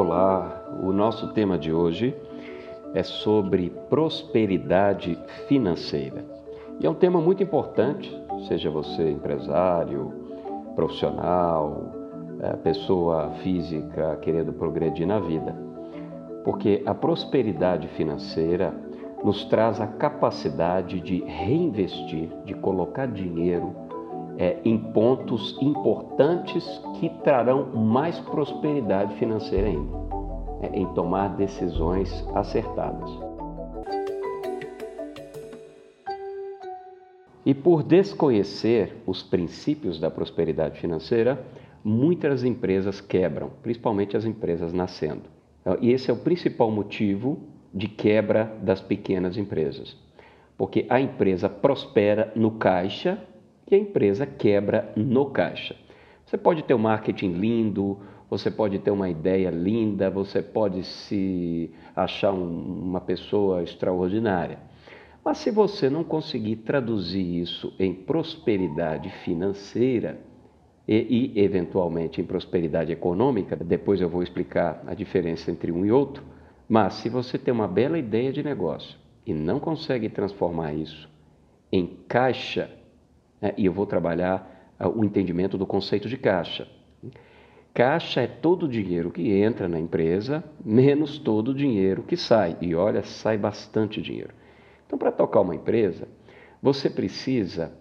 Olá, 0.00 0.62
o 0.80 0.92
nosso 0.92 1.32
tema 1.32 1.58
de 1.58 1.72
hoje 1.72 2.14
é 2.94 3.02
sobre 3.02 3.68
prosperidade 3.90 5.18
financeira. 5.48 6.24
E 6.78 6.86
é 6.86 6.88
um 6.88 6.94
tema 6.94 7.20
muito 7.20 7.42
importante, 7.42 8.08
seja 8.46 8.70
você 8.70 9.10
empresário, 9.10 10.12
profissional, 10.76 11.90
é, 12.38 12.52
pessoa 12.58 13.32
física 13.42 14.16
querendo 14.22 14.52
progredir 14.52 15.04
na 15.04 15.18
vida. 15.18 15.52
Porque 16.44 16.80
a 16.86 16.94
prosperidade 16.94 17.88
financeira 17.88 18.72
nos 19.24 19.46
traz 19.46 19.80
a 19.80 19.88
capacidade 19.88 21.00
de 21.00 21.24
reinvestir, 21.24 22.30
de 22.44 22.54
colocar 22.54 23.08
dinheiro 23.08 23.74
é, 24.38 24.56
em 24.64 24.78
pontos 24.78 25.58
importantes 25.60 26.64
que 27.00 27.10
trarão 27.24 27.74
mais 27.74 28.20
prosperidade 28.20 29.16
financeira 29.16 29.66
ainda, 29.66 29.98
é, 30.62 30.78
em 30.78 30.86
tomar 30.94 31.36
decisões 31.36 32.24
acertadas. 32.34 33.10
E 37.44 37.52
por 37.52 37.82
desconhecer 37.82 39.02
os 39.06 39.22
princípios 39.22 39.98
da 39.98 40.10
prosperidade 40.10 40.78
financeira, 40.78 41.44
muitas 41.82 42.44
empresas 42.44 43.00
quebram, 43.00 43.50
principalmente 43.62 44.16
as 44.16 44.24
empresas 44.24 44.72
nascendo. 44.72 45.22
E 45.80 45.90
esse 45.90 46.10
é 46.10 46.14
o 46.14 46.18
principal 46.18 46.70
motivo 46.70 47.38
de 47.72 47.88
quebra 47.88 48.52
das 48.62 48.80
pequenas 48.80 49.36
empresas. 49.36 49.96
Porque 50.58 50.86
a 50.88 51.00
empresa 51.00 51.48
prospera 51.48 52.32
no 52.36 52.52
caixa 52.52 53.18
e 53.70 53.74
a 53.74 53.78
empresa 53.78 54.26
quebra 54.26 54.92
no 54.96 55.26
caixa. 55.26 55.76
Você 56.24 56.36
pode 56.36 56.62
ter 56.62 56.74
um 56.74 56.78
marketing 56.78 57.32
lindo, 57.32 57.98
você 58.28 58.50
pode 58.50 58.78
ter 58.78 58.90
uma 58.90 59.08
ideia 59.08 59.50
linda, 59.50 60.10
você 60.10 60.42
pode 60.42 60.84
se 60.84 61.70
achar 61.96 62.32
um, 62.32 62.82
uma 62.82 63.00
pessoa 63.00 63.62
extraordinária. 63.62 64.58
Mas 65.24 65.38
se 65.38 65.50
você 65.50 65.90
não 65.90 66.04
conseguir 66.04 66.56
traduzir 66.56 67.40
isso 67.40 67.74
em 67.78 67.94
prosperidade 67.94 69.10
financeira 69.24 70.20
e, 70.86 71.32
e, 71.36 71.40
eventualmente 71.40 72.20
em 72.20 72.24
prosperidade 72.24 72.92
econômica, 72.92 73.56
depois 73.56 74.00
eu 74.00 74.08
vou 74.08 74.22
explicar 74.22 74.82
a 74.86 74.94
diferença 74.94 75.50
entre 75.50 75.72
um 75.72 75.84
e 75.84 75.92
outro. 75.92 76.22
Mas 76.68 76.94
se 76.94 77.08
você 77.08 77.38
tem 77.38 77.52
uma 77.52 77.68
bela 77.68 77.98
ideia 77.98 78.32
de 78.32 78.42
negócio 78.42 78.98
e 79.26 79.34
não 79.34 79.58
consegue 79.58 80.08
transformar 80.08 80.72
isso 80.74 81.08
em 81.70 81.86
caixa 82.08 82.70
né? 83.40 83.52
E 83.56 83.66
eu 83.66 83.72
vou 83.72 83.86
trabalhar 83.86 84.74
uh, 84.80 84.88
o 84.88 85.04
entendimento 85.04 85.56
do 85.56 85.66
conceito 85.66 86.08
de 86.08 86.16
caixa. 86.16 86.66
Caixa 87.74 88.22
é 88.22 88.26
todo 88.26 88.64
o 88.64 88.68
dinheiro 88.68 89.10
que 89.10 89.30
entra 89.30 89.68
na 89.68 89.78
empresa, 89.78 90.42
menos 90.64 91.18
todo 91.18 91.48
o 91.48 91.54
dinheiro 91.54 92.02
que 92.02 92.16
sai. 92.16 92.56
E 92.60 92.74
olha, 92.74 93.02
sai 93.02 93.38
bastante 93.38 94.02
dinheiro. 94.02 94.30
Então, 94.86 94.98
para 94.98 95.12
tocar 95.12 95.42
uma 95.42 95.54
empresa, 95.54 96.08
você 96.60 96.90
precisa 96.90 97.72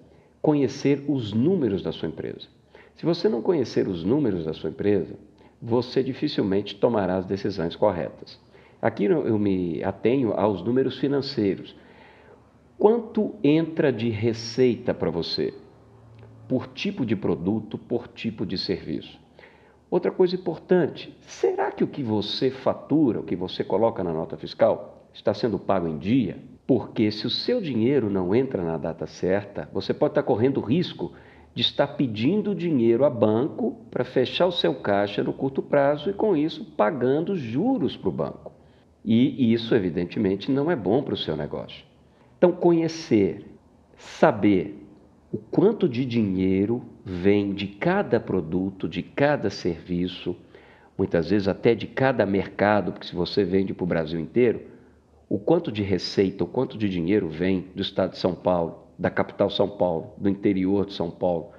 conhecer 0.41 1.03
os 1.08 1.33
números 1.33 1.81
da 1.81 1.91
sua 1.91 2.08
empresa. 2.08 2.47
Se 2.95 3.05
você 3.05 3.28
não 3.28 3.41
conhecer 3.41 3.88
os 3.88 4.03
números 4.03 4.45
da 4.45 4.53
sua 4.53 4.69
empresa, 4.69 5.16
você 5.61 6.03
dificilmente 6.03 6.75
tomará 6.75 7.16
as 7.17 7.25
decisões 7.25 7.75
corretas. 7.75 8.39
Aqui 8.81 9.05
eu 9.05 9.39
me 9.39 9.83
atenho 9.83 10.33
aos 10.33 10.63
números 10.63 11.00
financeiros. 11.00 11.75
Quanto 12.80 13.33
entra 13.44 13.92
de 13.92 14.08
receita 14.08 14.94
para 14.94 15.09
você? 15.09 15.52
Por 16.47 16.67
tipo 16.67 17.08
de 17.08 17.16
produto, 17.16 17.75
por 17.75 18.08
tipo 18.08 18.45
de 18.45 18.56
serviço. 18.56 19.19
Outra 19.89 20.11
coisa 20.11 20.36
importante: 20.36 21.17
será 21.22 21.72
que 21.72 21.84
o 21.84 21.88
que 21.88 22.03
você 22.03 22.52
fatura, 22.52 23.19
o 23.19 23.23
que 23.23 23.36
você 23.36 23.64
coloca 23.64 24.03
na 24.03 24.14
nota 24.14 24.38
fiscal, 24.38 25.09
está 25.11 25.34
sendo 25.34 25.58
pago 25.58 25.88
em 25.88 25.97
dia? 25.97 26.38
Porque 26.67 27.09
se 27.09 27.25
o 27.25 27.31
seu 27.31 27.59
dinheiro 27.59 28.11
não 28.11 28.36
entra 28.36 28.64
na 28.64 28.78
data 28.78 29.07
certa, 29.07 29.68
você 29.74 29.91
pode 29.91 30.12
estar 30.12 30.22
correndo 30.22 30.62
risco 30.62 31.13
de 31.56 31.63
estar 31.63 31.88
pedindo 31.88 32.53
dinheiro 32.53 33.06
a 33.06 33.09
banco 33.09 33.88
para 33.90 34.03
fechar 34.03 34.46
o 34.46 34.51
seu 34.51 34.75
caixa 34.75 35.24
no 35.24 35.34
curto 35.34 35.63
prazo 35.63 36.12
e, 36.12 36.13
com 36.13 36.38
isso, 36.38 36.63
pagando 36.78 37.35
juros 37.35 37.97
para 37.97 38.09
o 38.09 38.12
banco. 38.12 38.51
E 39.03 39.51
isso, 39.51 39.74
evidentemente, 39.74 40.51
não 40.51 40.69
é 40.69 40.75
bom 40.75 41.01
para 41.01 41.16
o 41.16 41.18
seu 41.18 41.35
negócio. 41.35 41.87
Então, 42.38 42.52
conhecer, 42.52 43.46
saber 43.98 44.86
o 45.31 45.38
quanto 45.38 45.90
de 45.90 46.06
dinheiro 46.06 46.84
vem 47.03 47.53
de 47.53 47.68
cada 47.68 48.20
produto, 48.20 48.88
de 48.88 49.02
cada 49.02 49.50
serviço, 49.50 50.36
muitas 50.98 51.30
vezes 51.30 51.48
até 51.48 51.74
de 51.74 51.88
cada 51.88 52.25
mercado, 52.25 52.92
porque 52.92 53.08
se 53.08 53.16
você 53.16 53.44
vende 53.44 53.74
para 53.74 53.84
o 53.84 53.88
Brasil 53.88 54.20
inteiro, 54.20 54.62
o 55.28 55.40
quanto 55.40 55.72
de 55.72 55.81
receita, 55.84 56.44
o 56.44 56.48
quanto 56.48 56.78
de 56.78 56.88
dinheiro 56.88 57.28
vem 57.28 57.68
do 57.75 57.81
estado 57.81 58.12
de 58.12 58.20
São 58.20 58.34
Paulo, 58.34 58.88
da 58.98 59.09
capital 59.09 59.50
São 59.50 59.68
Paulo, 59.68 60.14
do 60.18 60.30
interior 60.30 60.86
de 60.86 60.94
São 60.94 61.09
Paulo, 61.09 61.52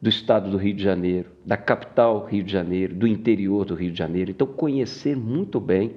do 0.00 0.08
estado 0.08 0.50
do 0.50 0.56
Rio 0.56 0.74
de 0.74 0.82
Janeiro, 0.82 1.30
da 1.46 1.56
capital 1.56 2.26
Rio 2.26 2.42
de 2.42 2.52
Janeiro, 2.52 2.94
do 2.94 3.06
interior 3.06 3.64
do 3.64 3.74
Rio 3.74 3.92
de 3.92 3.98
Janeiro. 3.98 4.32
Então, 4.32 4.46
conhecer 4.46 5.16
muito 5.16 5.60
bem 5.60 5.94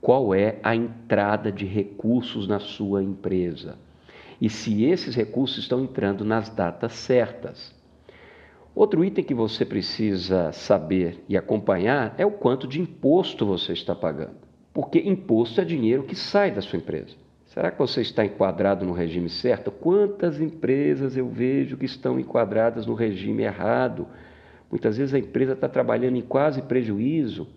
qual 0.00 0.34
é 0.34 0.58
a 0.62 0.74
entrada 0.74 1.52
de 1.52 1.66
recursos 1.66 2.48
na 2.48 2.58
sua 2.58 3.02
empresa 3.02 3.76
e 4.40 4.48
se 4.48 4.84
esses 4.84 5.14
recursos 5.14 5.58
estão 5.58 5.82
entrando 5.82 6.24
nas 6.24 6.48
datas 6.48 6.92
certas. 6.92 7.74
Outro 8.74 9.04
item 9.04 9.22
que 9.22 9.34
você 9.34 9.64
precisa 9.64 10.50
saber 10.52 11.22
e 11.28 11.36
acompanhar 11.36 12.14
é 12.16 12.24
o 12.24 12.30
quanto 12.30 12.66
de 12.66 12.80
imposto 12.80 13.44
você 13.44 13.72
está 13.72 13.94
pagando, 13.94 14.36
porque 14.72 14.98
imposto 14.98 15.60
é 15.60 15.64
dinheiro 15.64 16.04
que 16.04 16.16
sai 16.16 16.50
da 16.50 16.62
sua 16.62 16.78
empresa. 16.78 17.14
Será 17.46 17.70
que 17.70 17.78
você 17.78 18.00
está 18.00 18.24
enquadrado 18.24 18.86
no 18.86 18.92
regime 18.92 19.28
certo? 19.28 19.72
Quantas 19.72 20.40
empresas 20.40 21.16
eu 21.16 21.28
vejo 21.28 21.76
que 21.76 21.84
estão 21.84 22.18
enquadradas 22.18 22.86
no 22.86 22.94
regime 22.94 23.42
errado? 23.42 24.06
Muitas 24.70 24.96
vezes 24.96 25.12
a 25.12 25.18
empresa 25.18 25.54
está 25.54 25.68
trabalhando 25.68 26.16
em 26.16 26.22
quase 26.22 26.62
prejuízo 26.62 27.48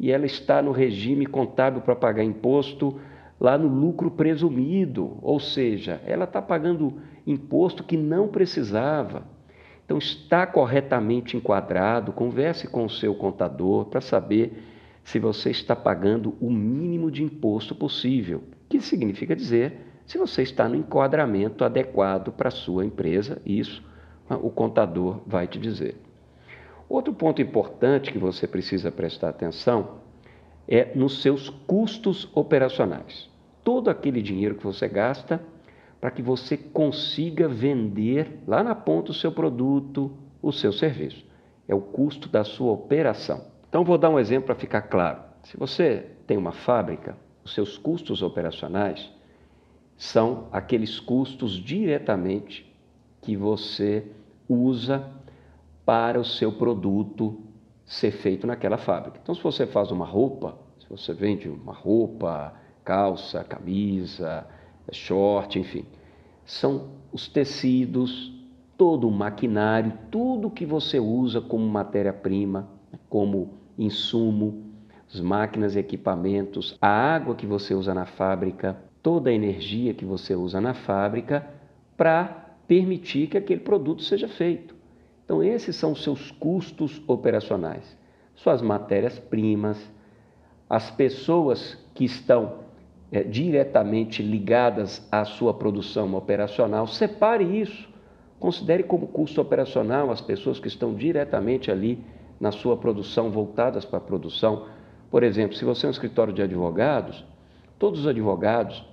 e 0.00 0.10
ela 0.10 0.24
está 0.24 0.62
no 0.62 0.72
regime 0.72 1.26
contábil 1.26 1.82
para 1.82 1.94
pagar 1.94 2.24
imposto 2.24 2.98
lá 3.38 3.58
no 3.58 3.68
lucro 3.68 4.10
presumido, 4.10 5.18
ou 5.20 5.38
seja, 5.38 6.00
ela 6.06 6.24
está 6.24 6.40
pagando 6.40 6.94
imposto 7.26 7.84
que 7.84 7.98
não 7.98 8.26
precisava. 8.26 9.24
Então, 9.84 9.98
está 9.98 10.46
corretamente 10.46 11.36
enquadrado, 11.36 12.12
converse 12.12 12.66
com 12.66 12.86
o 12.86 12.90
seu 12.90 13.14
contador 13.14 13.86
para 13.86 14.00
saber 14.00 14.64
se 15.04 15.18
você 15.18 15.50
está 15.50 15.76
pagando 15.76 16.34
o 16.40 16.50
mínimo 16.50 17.10
de 17.10 17.22
imposto 17.22 17.74
possível, 17.74 18.42
que 18.70 18.80
significa 18.80 19.36
dizer 19.36 19.86
se 20.06 20.16
você 20.16 20.42
está 20.42 20.66
no 20.66 20.76
enquadramento 20.76 21.62
adequado 21.62 22.32
para 22.32 22.48
a 22.48 22.52
sua 22.52 22.86
empresa, 22.86 23.40
isso 23.44 23.82
o 24.42 24.50
contador 24.50 25.20
vai 25.26 25.46
te 25.46 25.58
dizer. 25.58 25.96
Outro 26.90 27.14
ponto 27.14 27.40
importante 27.40 28.10
que 28.10 28.18
você 28.18 28.48
precisa 28.48 28.90
prestar 28.90 29.28
atenção 29.28 30.00
é 30.66 30.92
nos 30.92 31.22
seus 31.22 31.48
custos 31.48 32.28
operacionais. 32.34 33.30
Todo 33.62 33.88
aquele 33.88 34.20
dinheiro 34.20 34.56
que 34.56 34.64
você 34.64 34.88
gasta 34.88 35.40
para 36.00 36.10
que 36.10 36.20
você 36.20 36.56
consiga 36.56 37.46
vender 37.46 38.40
lá 38.44 38.64
na 38.64 38.74
ponta 38.74 39.12
o 39.12 39.14
seu 39.14 39.30
produto, 39.30 40.10
o 40.42 40.50
seu 40.50 40.72
serviço. 40.72 41.24
É 41.68 41.74
o 41.76 41.80
custo 41.80 42.28
da 42.28 42.42
sua 42.42 42.72
operação. 42.72 43.46
Então, 43.68 43.84
vou 43.84 43.96
dar 43.96 44.10
um 44.10 44.18
exemplo 44.18 44.46
para 44.46 44.56
ficar 44.56 44.82
claro. 44.82 45.20
Se 45.44 45.56
você 45.56 46.06
tem 46.26 46.36
uma 46.36 46.50
fábrica, 46.50 47.16
os 47.44 47.54
seus 47.54 47.78
custos 47.78 48.20
operacionais 48.20 49.08
são 49.96 50.48
aqueles 50.50 50.98
custos 50.98 51.52
diretamente 51.52 52.68
que 53.22 53.36
você 53.36 54.04
usa 54.48 55.08
para 55.84 56.18
o 56.18 56.24
seu 56.24 56.52
produto 56.52 57.40
ser 57.84 58.12
feito 58.12 58.46
naquela 58.46 58.78
fábrica. 58.78 59.18
Então, 59.22 59.34
se 59.34 59.42
você 59.42 59.66
faz 59.66 59.90
uma 59.90 60.06
roupa, 60.06 60.56
se 60.78 60.88
você 60.88 61.12
vende 61.12 61.48
uma 61.48 61.72
roupa, 61.72 62.54
calça, 62.84 63.42
camisa, 63.42 64.46
short, 64.92 65.58
enfim, 65.58 65.84
são 66.44 66.90
os 67.12 67.28
tecidos, 67.28 68.32
todo 68.76 69.08
o 69.08 69.10
maquinário, 69.10 69.92
tudo 70.10 70.50
que 70.50 70.64
você 70.64 70.98
usa 70.98 71.40
como 71.40 71.66
matéria-prima, 71.68 72.68
como 73.08 73.54
insumo, 73.78 74.64
as 75.12 75.20
máquinas 75.20 75.74
e 75.74 75.80
equipamentos, 75.80 76.78
a 76.80 76.88
água 76.88 77.34
que 77.34 77.46
você 77.46 77.74
usa 77.74 77.92
na 77.92 78.06
fábrica, 78.06 78.76
toda 79.02 79.30
a 79.30 79.32
energia 79.32 79.92
que 79.92 80.04
você 80.04 80.34
usa 80.34 80.60
na 80.60 80.74
fábrica 80.74 81.48
para 81.96 82.24
permitir 82.68 83.26
que 83.26 83.36
aquele 83.36 83.60
produto 83.60 84.02
seja 84.02 84.28
feito. 84.28 84.79
Então, 85.30 85.44
esses 85.44 85.76
são 85.76 85.92
os 85.92 86.02
seus 86.02 86.32
custos 86.32 87.00
operacionais, 87.06 87.96
suas 88.34 88.60
matérias-primas, 88.60 89.78
as 90.68 90.90
pessoas 90.90 91.78
que 91.94 92.04
estão 92.04 92.54
é, 93.12 93.22
diretamente 93.22 94.24
ligadas 94.24 95.06
à 95.08 95.24
sua 95.24 95.54
produção 95.54 96.12
operacional. 96.16 96.88
Separe 96.88 97.44
isso, 97.44 97.88
considere 98.40 98.82
como 98.82 99.06
custo 99.06 99.40
operacional 99.40 100.10
as 100.10 100.20
pessoas 100.20 100.58
que 100.58 100.66
estão 100.66 100.94
diretamente 100.94 101.70
ali 101.70 102.04
na 102.40 102.50
sua 102.50 102.76
produção, 102.76 103.30
voltadas 103.30 103.84
para 103.84 103.98
a 103.98 104.02
produção, 104.02 104.66
Por 105.12 105.22
exemplo, 105.22 105.56
se 105.56 105.64
você 105.64 105.86
é 105.86 105.88
um 105.88 105.92
escritório 105.92 106.32
de 106.32 106.42
advogados, 106.42 107.24
todos 107.78 108.00
os 108.00 108.06
advogados 108.08 108.84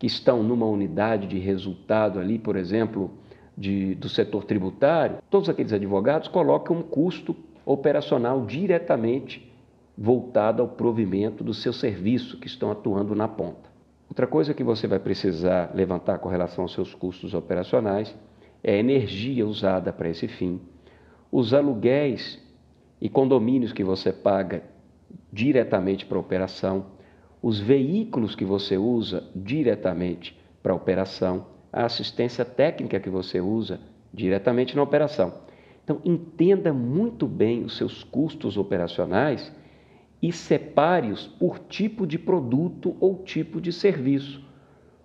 que 0.00 0.08
estão 0.08 0.42
numa 0.42 0.66
unidade 0.66 1.28
de 1.28 1.38
resultado 1.38 2.18
ali, 2.18 2.40
por 2.40 2.56
exemplo, 2.56 3.08
de, 3.56 3.94
do 3.94 4.08
setor 4.08 4.44
tributário, 4.44 5.18
todos 5.30 5.48
aqueles 5.48 5.72
advogados 5.72 6.28
colocam 6.28 6.76
um 6.76 6.82
custo 6.82 7.34
operacional 7.64 8.44
diretamente 8.44 9.52
voltado 9.96 10.62
ao 10.62 10.68
provimento 10.68 11.42
do 11.42 11.54
seu 11.54 11.72
serviço 11.72 12.38
que 12.38 12.46
estão 12.46 12.70
atuando 12.70 13.14
na 13.14 13.26
ponta. 13.26 13.70
Outra 14.08 14.26
coisa 14.26 14.54
que 14.54 14.62
você 14.62 14.86
vai 14.86 14.98
precisar 14.98 15.72
levantar 15.74 16.18
com 16.18 16.28
relação 16.28 16.64
aos 16.64 16.72
seus 16.72 16.94
custos 16.94 17.34
operacionais 17.34 18.14
é 18.62 18.74
a 18.74 18.78
energia 18.78 19.46
usada 19.46 19.92
para 19.92 20.08
esse 20.08 20.28
fim, 20.28 20.60
os 21.32 21.52
aluguéis 21.54 22.40
e 23.00 23.08
condomínios 23.08 23.72
que 23.72 23.82
você 23.82 24.12
paga 24.12 24.62
diretamente 25.32 26.06
para 26.06 26.18
a 26.18 26.20
operação, 26.20 26.86
os 27.42 27.58
veículos 27.58 28.34
que 28.34 28.44
você 28.44 28.76
usa 28.76 29.24
diretamente 29.34 30.38
para 30.62 30.72
a 30.72 30.76
operação, 30.76 31.46
a 31.76 31.84
assistência 31.84 32.42
técnica 32.42 32.98
que 32.98 33.10
você 33.10 33.38
usa 33.38 33.78
diretamente 34.10 34.74
na 34.74 34.82
operação. 34.82 35.34
Então, 35.84 36.00
entenda 36.06 36.72
muito 36.72 37.26
bem 37.26 37.64
os 37.64 37.76
seus 37.76 38.02
custos 38.02 38.56
operacionais 38.56 39.52
e 40.22 40.32
separe-os 40.32 41.26
por 41.26 41.58
tipo 41.58 42.06
de 42.06 42.18
produto 42.18 42.96
ou 42.98 43.22
tipo 43.22 43.60
de 43.60 43.74
serviço. 43.74 44.42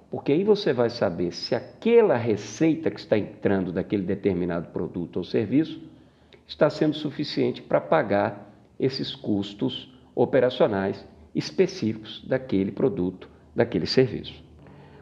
Porque 0.09 0.31
aí 0.31 0.45
você 0.45 0.71
vai 0.71 0.89
saber 0.89 1.33
se 1.33 1.53
aquela 1.53 2.15
receita 2.15 2.89
que 2.89 3.01
está 3.01 3.17
entrando 3.17 3.73
daquele 3.73 4.03
determinado 4.03 4.69
produto 4.69 5.17
ou 5.17 5.25
serviço 5.25 5.81
está 6.47 6.69
sendo 6.69 6.95
suficiente 6.95 7.61
para 7.61 7.81
pagar 7.81 8.49
esses 8.79 9.13
custos 9.13 9.93
operacionais 10.15 11.05
específicos 11.35 12.23
daquele 12.25 12.71
produto, 12.71 13.29
daquele 13.53 13.85
serviço. 13.85 14.50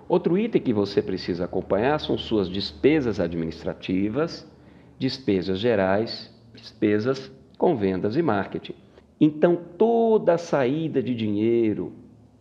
Outro 0.10 0.36
item 0.40 0.60
que 0.60 0.74
você 0.74 1.04
precisa 1.04 1.46
acompanhar 1.46 2.00
são 2.00 2.18
suas 2.18 2.50
despesas 2.50 3.20
administrativas, 3.20 4.44
despesas 4.98 5.60
gerais, 5.60 6.36
despesas 6.56 7.32
com 7.60 7.76
vendas 7.76 8.16
e 8.16 8.22
marketing. 8.24 8.74
Então, 9.22 9.56
toda 9.78 10.36
saída 10.40 11.04
de 11.04 11.14
dinheiro, 11.14 11.94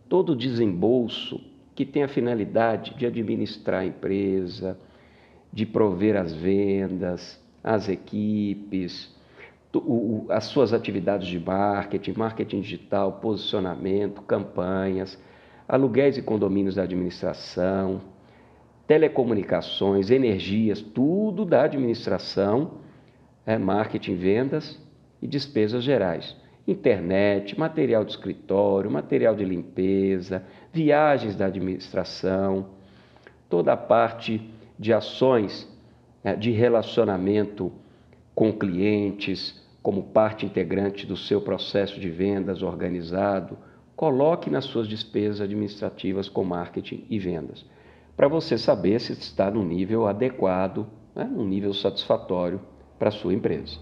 todo 0.09 0.35
desembolso 0.35 1.39
que 1.75 1.85
tem 1.85 2.01
a 2.01 2.07
finalidade 2.07 2.95
de 2.95 3.05
administrar 3.05 3.81
a 3.81 3.85
empresa, 3.85 4.75
de 5.53 5.63
prover 5.63 6.17
as 6.17 6.33
vendas, 6.33 7.39
as 7.63 7.87
equipes, 7.87 9.15
as 10.29 10.45
suas 10.45 10.73
atividades 10.73 11.27
de 11.27 11.39
marketing, 11.39 12.13
marketing 12.17 12.61
digital, 12.61 13.13
posicionamento, 13.21 14.23
campanhas, 14.23 15.19
aluguéis 15.69 16.17
e 16.17 16.21
condomínios 16.23 16.75
da 16.75 16.83
administração, 16.83 18.01
telecomunicações, 18.87 20.09
energias, 20.09 20.81
tudo 20.81 21.45
da 21.45 21.61
administração, 21.61 22.79
é, 23.45 23.55
marketing, 23.55 24.15
vendas 24.15 24.81
e 25.21 25.27
despesas 25.27 25.83
gerais. 25.83 26.35
Internet, 26.67 27.57
material 27.57 28.03
de 28.03 28.11
escritório, 28.11 28.89
material 28.89 29.35
de 29.35 29.45
limpeza, 29.45 30.43
viagens 30.73 31.35
da 31.35 31.45
administração, 31.45 32.71
toda 33.47 33.73
a 33.73 33.77
parte 33.77 34.41
de 34.77 34.91
ações 34.91 35.67
né, 36.23 36.35
de 36.35 36.49
relacionamento 36.49 37.71
com 38.33 38.51
clientes, 38.51 39.63
como 39.83 40.01
parte 40.01 40.47
integrante 40.47 41.05
do 41.05 41.15
seu 41.15 41.41
processo 41.41 41.99
de 41.99 42.09
vendas 42.09 42.63
organizado, 42.63 43.57
coloque 43.99 44.49
nas 44.49 44.63
suas 44.63 44.87
despesas 44.87 45.41
administrativas 45.41 46.29
com 46.29 46.41
marketing 46.45 47.03
e 47.09 47.19
vendas, 47.19 47.65
para 48.15 48.29
você 48.29 48.57
saber 48.57 48.97
se 49.01 49.11
está 49.11 49.51
no 49.51 49.61
nível 49.61 50.07
adequado, 50.07 50.87
né, 51.13 51.25
no 51.25 51.43
nível 51.43 51.73
satisfatório 51.73 52.61
para 52.97 53.09
a 53.09 53.11
sua 53.11 53.33
empresa. 53.33 53.77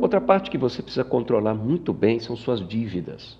Outra 0.00 0.18
parte 0.18 0.50
que 0.50 0.56
você 0.56 0.80
precisa 0.80 1.04
controlar 1.04 1.52
muito 1.52 1.92
bem 1.92 2.18
são 2.18 2.34
suas 2.34 2.66
dívidas. 2.66 3.38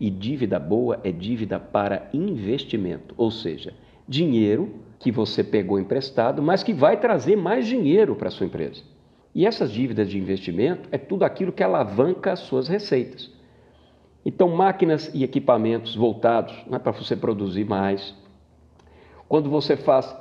E 0.00 0.08
dívida 0.08 0.58
boa 0.58 0.98
é 1.04 1.12
dívida 1.12 1.60
para 1.60 2.08
investimento, 2.14 3.14
ou 3.18 3.30
seja, 3.30 3.74
dinheiro 4.08 4.76
que 4.98 5.12
você 5.12 5.44
pegou 5.44 5.78
emprestado, 5.78 6.42
mas 6.42 6.62
que 6.62 6.72
vai 6.72 6.98
trazer 6.98 7.36
mais 7.36 7.66
dinheiro 7.66 8.16
para 8.16 8.28
a 8.28 8.30
sua 8.30 8.46
empresa. 8.46 8.82
E 9.34 9.44
essas 9.44 9.70
dívidas 9.70 10.08
de 10.08 10.16
investimento 10.16 10.88
é 10.90 10.96
tudo 10.96 11.26
aquilo 11.26 11.52
que 11.52 11.62
alavanca 11.62 12.32
as 12.32 12.38
suas 12.40 12.66
receitas. 12.66 13.38
Então, 14.24 14.48
máquinas 14.48 15.10
e 15.14 15.24
equipamentos 15.24 15.96
voltados 15.96 16.54
é 16.70 16.78
para 16.78 16.92
você 16.92 17.16
produzir 17.16 17.64
mais. 17.64 18.14
Quando 19.28 19.48
você 19.48 19.76
faz 19.76 20.14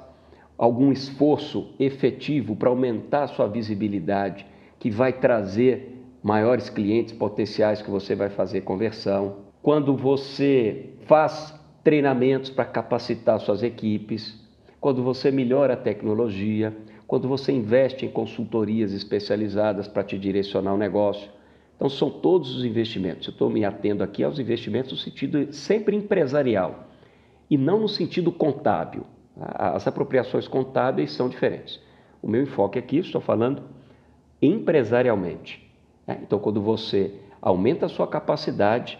algum 0.58 0.92
esforço 0.92 1.74
efetivo 1.80 2.56
para 2.56 2.70
aumentar 2.70 3.24
a 3.24 3.28
sua 3.28 3.48
visibilidade 3.48 4.46
que 4.78 4.90
vai 4.90 5.14
trazer 5.14 6.00
maiores 6.22 6.70
clientes 6.70 7.14
potenciais 7.14 7.82
que 7.82 7.90
você 7.90 8.14
vai 8.14 8.30
fazer 8.30 8.62
conversão. 8.62 9.38
Quando 9.62 9.96
você 9.96 10.90
faz 11.08 11.58
treinamentos 11.84 12.50
para 12.50 12.66
capacitar 12.66 13.40
suas 13.40 13.64
equipes, 13.64 14.38
quando 14.82 15.02
você 15.02 15.32
melhora 15.32 15.74
a 15.74 15.78
tecnologia, 15.78 16.76
quando 17.08 17.28
você 17.28 17.52
investe 17.52 18.06
em 18.06 18.10
consultorias 18.10 18.92
especializadas 18.94 19.88
para 19.88 20.04
te 20.04 20.18
direcionar 20.18 20.74
o 20.74 20.78
negócio. 20.78 21.30
Então, 21.80 21.90
são 21.90 22.10
todos 22.10 22.54
os 22.58 22.66
investimentos. 22.66 23.26
Eu 23.26 23.32
estou 23.32 23.50
me 23.50 23.64
atendo 23.64 24.04
aqui 24.04 24.22
aos 24.22 24.38
investimentos 24.38 24.92
no 24.92 24.98
sentido 24.98 25.54
sempre 25.54 25.96
empresarial 25.96 26.90
e 27.50 27.58
não 27.58 27.80
no 27.80 27.88
sentido 27.88 28.34
contábil. 28.34 29.06
As 29.40 29.88
apropriações 29.88 30.46
contábeis 30.46 31.14
são 31.14 31.30
diferentes. 31.30 31.80
O 32.22 32.28
meu 32.28 32.44
enfoque 32.44 32.78
aqui, 32.78 32.98
estou 32.98 33.22
falando 33.22 33.64
empresarialmente. 34.42 35.72
Né? 36.06 36.20
Então, 36.22 36.38
quando 36.38 36.62
você 36.62 37.14
aumenta 37.42 37.86
a 37.86 37.90
sua 37.90 38.08
capacidade 38.08 39.00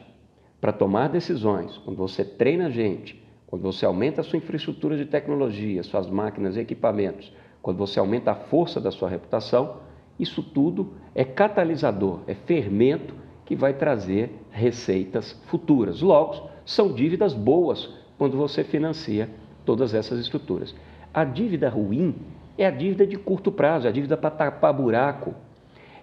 para 0.62 0.72
tomar 0.72 1.10
decisões, 1.10 1.78
quando 1.80 1.98
você 1.98 2.24
treina 2.24 2.72
gente, 2.72 3.22
quando 3.46 3.62
você 3.62 3.86
aumenta 3.86 4.22
a 4.22 4.24
sua 4.24 4.38
infraestrutura 4.38 4.96
de 4.96 5.04
tecnologia, 5.06 5.84
suas 5.84 6.10
máquinas 6.10 6.56
e 6.56 6.62
equipamentos, 6.62 7.30
quando 7.62 7.76
você 7.76 8.00
aumenta 8.00 8.32
a 8.32 8.36
força 8.36 8.80
da 8.80 8.90
sua 8.90 9.10
reputação, 9.10 9.82
isso 10.20 10.44
tudo 10.44 10.94
é 11.16 11.24
catalisador, 11.24 12.20
é 12.28 12.34
fermento 12.34 13.16
que 13.46 13.56
vai 13.56 13.74
trazer 13.74 14.32
receitas 14.52 15.32
futuras. 15.48 16.02
Logo, 16.02 16.50
são 16.66 16.94
dívidas 16.94 17.34
boas 17.34 17.90
quando 18.18 18.38
você 18.38 18.64
financia 18.64 19.30
todas 19.66 19.94
essas 19.94 20.20
estruturas. 20.20 20.76
A 21.14 21.24
dívida 21.24 21.70
ruim 21.70 22.16
é 22.58 22.66
a 22.66 22.72
dívida 22.72 23.08
de 23.08 23.18
curto 23.18 23.52
prazo, 23.52 23.88
é 23.88 23.90
a 23.90 23.94
dívida 23.94 24.18
para 24.18 24.30
tapar 24.30 24.74
buraco. 24.74 25.34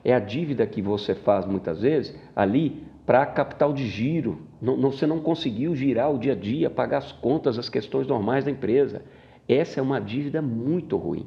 É 0.03 0.15
a 0.15 0.19
dívida 0.19 0.67
que 0.67 0.81
você 0.81 1.15
faz 1.15 1.45
muitas 1.45 1.83
vezes 1.83 2.17
ali 2.35 2.83
para 3.05 3.27
capital 3.27 3.73
de 3.73 3.87
giro. 3.87 4.41
Não, 4.61 4.77
não, 4.77 4.91
você 4.91 5.07
não 5.07 5.21
conseguiu 5.21 5.77
girar 5.77 6.13
o 6.13 6.19
dia 6.19 6.33
a 6.33 6.37
dia, 6.37 6.71
pagar 6.71 6.99
as 6.99 7.13
contas, 7.13 7.59
as 7.59 7.69
questões 7.69 8.07
normais 8.07 8.45
da 8.45 8.51
empresa. 8.51 9.03
Essa 9.49 9.79
é 9.79 9.83
uma 9.83 10.01
dívida 10.01 10.43
muito 10.43 10.97
ruim, 10.97 11.27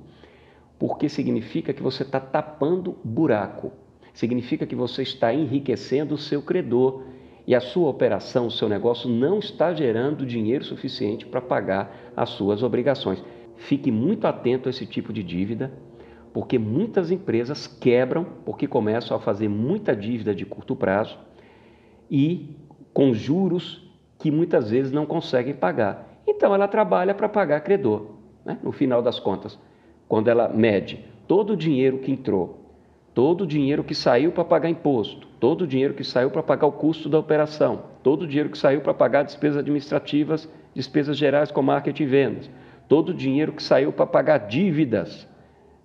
porque 0.80 1.10
significa 1.10 1.74
que 1.74 1.84
você 1.84 2.04
está 2.04 2.22
tapando 2.22 2.96
buraco, 3.04 3.74
significa 4.14 4.66
que 4.66 4.76
você 4.76 5.04
está 5.04 5.34
enriquecendo 5.34 6.16
o 6.16 6.18
seu 6.18 6.42
credor 6.42 7.04
e 7.46 7.54
a 7.54 7.60
sua 7.60 7.90
operação, 7.90 8.48
o 8.48 8.52
seu 8.52 8.70
negócio 8.70 9.10
não 9.10 9.40
está 9.40 9.74
gerando 9.74 10.26
dinheiro 10.26 10.64
suficiente 10.64 11.26
para 11.26 11.42
pagar 11.42 12.12
as 12.16 12.30
suas 12.30 12.64
obrigações. 12.64 13.22
Fique 13.58 13.92
muito 13.92 14.26
atento 14.26 14.70
a 14.70 14.72
esse 14.72 14.86
tipo 14.86 15.12
de 15.12 15.22
dívida, 15.22 15.72
porque 16.32 16.58
muitas 16.58 17.12
empresas 17.12 17.68
quebram 17.68 18.24
porque 18.46 18.68
começam 18.68 19.18
a 19.18 19.20
fazer 19.20 19.50
muita 19.50 19.94
dívida 19.94 20.34
de 20.34 20.46
curto 20.46 20.76
prazo 20.76 21.18
e 22.10 22.56
com 22.94 23.14
juros 23.14 23.86
que 24.18 24.32
muitas 24.32 24.70
vezes 24.70 24.92
não 24.92 25.06
conseguem 25.06 25.54
pagar. 25.54 26.22
Então 26.26 26.54
ela 26.54 26.68
trabalha 26.68 27.14
para 27.14 27.28
pagar 27.28 27.62
credor, 27.62 28.12
né? 28.46 28.60
no 28.64 28.72
final 28.72 29.02
das 29.02 29.20
contas. 29.20 29.60
Quando 30.10 30.28
ela 30.28 30.50
mede 30.50 31.06
todo 31.28 31.54
o 31.54 31.56
dinheiro 31.56 32.00
que 32.00 32.12
entrou, 32.12 32.66
todo 33.14 33.42
o 33.42 33.48
dinheiro 33.48 33.84
que 33.84 33.94
saiu 33.94 34.32
para 34.32 34.44
pagar 34.44 34.68
imposto, 34.68 35.28
todo 35.40 35.62
o 35.62 35.68
dinheiro 35.68 35.94
que 35.94 36.04
saiu 36.04 36.32
para 36.32 36.42
pagar 36.42 36.66
o 36.66 36.72
custo 36.72 37.08
da 37.08 37.20
operação, 37.20 37.84
todo 38.02 38.24
o 38.24 38.28
dinheiro 38.28 38.50
que 38.50 38.58
saiu 38.58 38.82
para 38.82 38.94
pagar 38.94 39.22
despesas 39.22 39.60
administrativas, 39.60 40.50
despesas 40.74 41.16
gerais 41.16 41.52
com 41.52 41.62
marketing 41.62 42.04
e 42.04 42.06
vendas, 42.08 42.50
todo 42.88 43.10
o 43.10 43.14
dinheiro 43.14 43.52
que 43.52 43.62
saiu 43.62 43.94
para 43.94 44.08
pagar 44.08 44.48
dívidas 44.48 45.28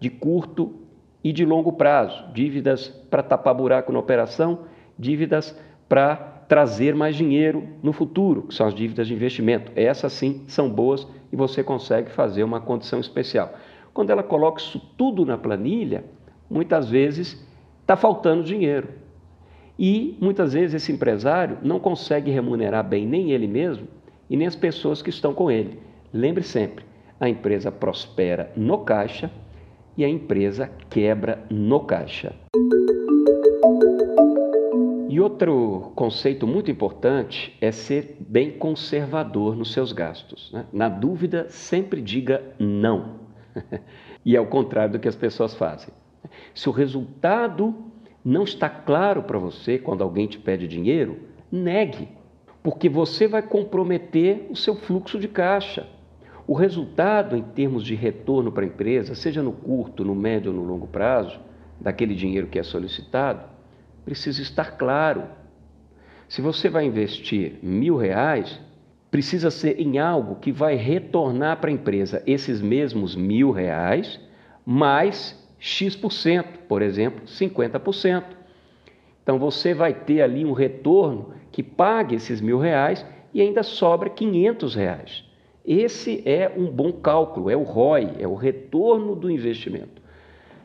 de 0.00 0.09
curto 0.09 0.75
e 1.23 1.31
de 1.31 1.45
longo 1.45 1.75
prazo, 1.75 2.25
dívidas 2.33 2.88
para 2.88 3.23
tapar 3.23 3.54
buraco 3.54 3.93
na 3.93 3.99
operação, 3.99 4.61
dívidas 4.99 5.54
para 5.87 6.16
trazer 6.49 6.95
mais 6.95 7.14
dinheiro 7.14 7.69
no 7.83 7.93
futuro, 7.93 8.43
que 8.45 8.54
são 8.54 8.66
as 8.66 8.75
dívidas 8.75 9.07
de 9.07 9.12
investimento. 9.12 9.71
Essas 9.76 10.14
sim 10.14 10.45
são 10.49 10.69
boas 10.69 11.07
e 11.31 11.37
você 11.37 11.62
consegue 11.62 12.11
fazer 12.11 12.43
uma 12.43 12.61
condição 12.61 13.00
especial. 13.00 13.52
Quando 13.95 14.11
ela 14.11 14.25
coloca 14.25 14.61
isso 14.61 14.81
tudo 14.99 15.25
na 15.25 15.39
planilha, 15.39 16.05
muitas 16.51 16.91
vezes 16.91 17.41
está 17.81 17.95
faltando 17.97 18.43
dinheiro. 18.43 18.89
E 19.79 20.19
muitas 20.21 20.53
vezes 20.53 20.75
esse 20.75 20.91
empresário 20.91 21.59
não 21.63 21.79
consegue 21.79 22.31
remunerar 22.31 22.85
bem 22.87 23.07
nem 23.07 23.31
ele 23.31 23.47
mesmo 23.47 23.87
e 24.29 24.37
nem 24.37 24.49
as 24.49 24.57
pessoas 24.57 25.01
que 25.01 25.11
estão 25.11 25.33
com 25.33 25.49
ele. 25.49 25.79
Lembre 26.13 26.43
sempre, 26.43 26.85
a 27.21 27.29
empresa 27.29 27.71
prospera 27.71 28.53
no 28.57 28.79
caixa 28.79 29.31
e 29.97 30.05
a 30.05 30.09
empresa 30.09 30.71
quebra 30.91 31.45
no 31.49 31.81
caixa. 31.81 32.35
E 35.09 35.21
outro 35.21 35.93
conceito 35.95 36.45
muito 36.49 36.69
importante 36.69 37.57
é 37.61 37.71
ser 37.71 38.17
bem 38.19 38.51
conservador 38.51 39.55
nos 39.55 39.73
seus 39.73 39.93
gastos. 39.93 40.51
Né? 40.53 40.67
Na 40.73 40.89
dúvida, 40.89 41.47
sempre 41.49 42.01
diga 42.01 42.43
não. 42.59 43.24
e 44.25 44.37
é 44.37 44.41
o 44.41 44.47
contrário 44.47 44.93
do 44.93 44.99
que 44.99 45.09
as 45.09 45.17
pessoas 45.17 45.55
fazem. 45.55 45.93
Se 46.55 46.69
o 46.69 46.73
resultado 46.73 47.75
não 48.25 48.45
está 48.45 48.69
claro 48.69 49.23
para 49.23 49.39
você 49.39 49.79
quando 49.79 50.03
alguém 50.03 50.27
te 50.27 50.39
pede 50.39 50.67
dinheiro, 50.67 51.19
negue, 51.51 52.09
porque 52.63 52.89
você 52.89 53.29
vai 53.29 53.43
comprometer 53.43 54.47
o 54.51 54.57
seu 54.57 54.75
fluxo 54.75 55.19
de 55.19 55.29
caixa. 55.29 55.87
O 56.47 56.55
resultado 56.55 57.37
em 57.37 57.43
termos 57.43 57.85
de 57.85 57.95
retorno 57.95 58.53
para 58.53 58.65
a 58.65 58.67
empresa, 58.67 59.15
seja 59.15 59.43
no 59.43 59.53
curto, 59.53 60.05
no 60.05 60.15
médio 60.15 60.51
ou 60.51 60.57
no 60.57 60.65
longo 60.65 60.87
prazo, 60.87 61.39
daquele 61.81 62.15
dinheiro 62.15 62.47
que 62.47 62.59
é 62.59 62.63
solicitado, 62.63 63.47
precisa 64.05 64.43
estar 64.43 64.77
claro. 64.77 65.25
Se 66.29 66.41
você 66.43 66.69
vai 66.69 66.85
investir 66.85 67.59
mil 67.63 67.97
reais, 67.97 68.61
precisa 69.14 69.49
ser 69.49 69.80
em 69.80 69.97
algo 69.97 70.40
que 70.40 70.50
vai 70.50 70.75
retornar 70.75 71.61
para 71.61 71.71
a 71.71 71.73
empresa 71.73 72.21
esses 72.26 72.61
mesmos 72.61 73.14
mil 73.14 73.52
reais, 73.52 74.18
mais 74.66 75.40
X%, 75.56 76.44
por 76.68 76.83
exemplo, 76.83 77.23
50%. 77.25 78.25
Então 79.23 79.38
você 79.38 79.73
vai 79.73 79.94
ter 79.94 80.21
ali 80.21 80.44
um 80.44 80.50
retorno 80.50 81.33
que 81.52 81.62
pague 81.62 82.16
esses 82.16 82.40
mil 82.40 82.59
reais 82.59 83.06
e 83.33 83.40
ainda 83.40 83.62
sobra 83.62 84.11
500 84.11 84.75
reais. 84.75 85.25
Esse 85.64 86.21
é 86.28 86.50
um 86.56 86.66
bom 86.66 86.90
cálculo, 86.90 87.49
é 87.49 87.56
o 87.56 87.62
ROI, 87.62 88.16
é 88.18 88.26
o 88.26 88.35
retorno 88.35 89.14
do 89.14 89.30
investimento. 89.30 90.02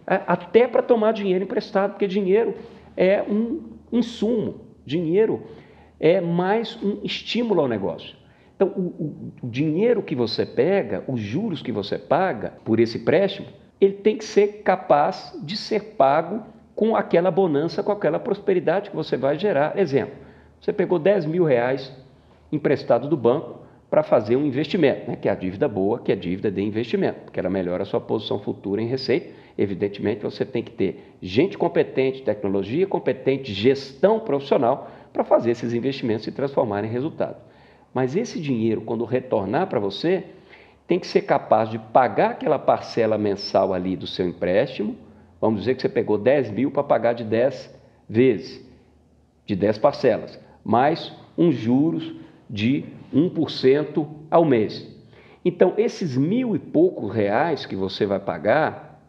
É, 0.07 0.21
até 0.25 0.67
para 0.67 0.81
tomar 0.81 1.11
dinheiro 1.11 1.43
emprestado, 1.43 1.91
porque 1.91 2.07
dinheiro 2.07 2.55
é 2.97 3.21
um 3.21 3.61
insumo, 3.91 4.61
dinheiro 4.83 5.43
é 5.99 6.19
mais 6.19 6.75
um 6.81 6.97
estímulo 7.03 7.61
ao 7.61 7.67
negócio. 7.67 8.17
Então, 8.59 8.73
o, 8.75 8.81
o, 8.81 9.31
o 9.43 9.49
dinheiro 9.49 10.03
que 10.03 10.13
você 10.13 10.45
pega, 10.45 11.01
os 11.07 11.21
juros 11.21 11.61
que 11.61 11.71
você 11.71 11.97
paga 11.97 12.55
por 12.65 12.77
esse 12.77 12.97
empréstimo, 12.97 13.47
ele 13.79 13.93
tem 13.93 14.17
que 14.17 14.25
ser 14.25 14.63
capaz 14.63 15.33
de 15.41 15.55
ser 15.55 15.95
pago 15.95 16.43
com 16.75 16.93
aquela 16.93 17.31
bonança, 17.31 17.81
com 17.81 17.93
aquela 17.93 18.19
prosperidade 18.19 18.89
que 18.89 18.95
você 18.97 19.15
vai 19.15 19.39
gerar. 19.39 19.79
Exemplo, 19.79 20.13
você 20.59 20.73
pegou 20.73 20.99
10 20.99 21.25
mil 21.25 21.45
reais 21.45 21.89
emprestado 22.51 23.07
do 23.07 23.15
banco 23.15 23.61
para 23.89 24.03
fazer 24.03 24.35
um 24.35 24.45
investimento, 24.45 25.09
né, 25.09 25.15
que 25.15 25.29
é 25.29 25.31
a 25.31 25.35
dívida 25.35 25.69
boa, 25.69 25.99
que 25.99 26.11
é 26.11 26.15
a 26.15 26.17
dívida 26.17 26.51
de 26.51 26.61
investimento, 26.61 27.21
porque 27.21 27.39
ela 27.39 27.49
melhora 27.49 27.83
a 27.83 27.85
sua 27.85 28.01
posição 28.01 28.39
futura 28.39 28.81
em 28.81 28.87
receita. 28.87 29.29
Evidentemente, 29.57 30.21
você 30.21 30.43
tem 30.43 30.61
que 30.61 30.71
ter 30.71 31.15
gente 31.21 31.57
competente, 31.57 32.23
tecnologia 32.23 32.85
competente, 32.85 33.53
gestão 33.53 34.19
profissional 34.19 34.91
para 35.13 35.23
fazer 35.23 35.51
esses 35.51 35.73
investimentos 35.73 36.25
se 36.25 36.31
transformarem 36.33 36.89
em 36.89 36.93
resultado. 36.93 37.48
Mas 37.93 38.15
esse 38.15 38.39
dinheiro, 38.39 38.81
quando 38.81 39.05
retornar 39.05 39.67
para 39.67 39.79
você, 39.79 40.25
tem 40.87 40.99
que 40.99 41.07
ser 41.07 41.21
capaz 41.21 41.69
de 41.69 41.77
pagar 41.77 42.31
aquela 42.31 42.57
parcela 42.57 43.17
mensal 43.17 43.73
ali 43.73 43.95
do 43.95 44.07
seu 44.07 44.27
empréstimo. 44.27 44.95
Vamos 45.39 45.61
dizer 45.61 45.75
que 45.75 45.81
você 45.81 45.89
pegou 45.89 46.17
10 46.17 46.51
mil 46.51 46.71
para 46.71 46.83
pagar 46.83 47.13
de 47.13 47.23
10 47.23 47.77
vezes, 48.07 48.65
de 49.45 49.55
10 49.55 49.77
parcelas, 49.77 50.39
mais 50.63 51.13
uns 51.37 51.55
juros 51.55 52.13
de 52.49 52.85
1% 53.13 54.07
ao 54.29 54.43
mês. 54.43 54.87
Então, 55.43 55.73
esses 55.77 56.17
mil 56.17 56.55
e 56.55 56.59
poucos 56.59 57.13
reais 57.13 57.65
que 57.65 57.75
você 57.75 58.05
vai 58.05 58.19
pagar, 58.19 58.99